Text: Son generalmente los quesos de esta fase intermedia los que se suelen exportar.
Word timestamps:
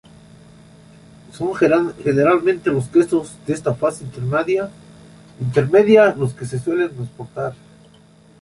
Son 1.31 1.53
generalmente 1.53 2.71
los 2.71 2.87
quesos 2.87 3.35
de 3.45 3.53
esta 3.53 3.75
fase 3.75 4.03
intermedia 4.03 6.15
los 6.15 6.33
que 6.33 6.45
se 6.47 6.57
suelen 6.57 6.85
exportar. 7.03 7.53